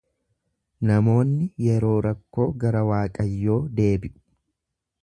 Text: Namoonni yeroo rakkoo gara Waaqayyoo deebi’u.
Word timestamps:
Namoonni 0.91 1.49
yeroo 1.67 1.93
rakkoo 2.07 2.49
gara 2.65 2.85
Waaqayyoo 2.89 3.63
deebi’u. 3.81 4.19